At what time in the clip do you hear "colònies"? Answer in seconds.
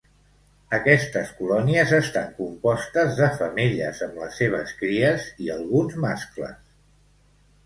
1.41-1.93